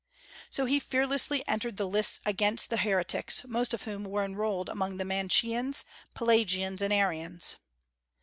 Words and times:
So 0.49 0.65
he 0.65 0.79
fearlessly 0.79 1.47
entered 1.47 1.77
the 1.77 1.87
lists 1.87 2.21
against 2.25 2.71
the 2.71 2.77
heretics, 2.77 3.43
most 3.47 3.71
of 3.71 3.83
whom 3.83 4.03
were 4.03 4.25
enrolled 4.25 4.67
among 4.67 4.97
the 4.97 5.05
Manicheans, 5.05 5.85
Pelagians, 6.15 6.81
and 6.81 6.91
Arians. 6.91 7.57